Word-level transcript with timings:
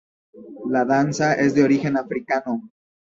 La 0.71 0.83
danza 0.83 1.33
es 1.35 1.53
de 1.53 1.63
origen 1.63 1.95
africano. 1.95 2.67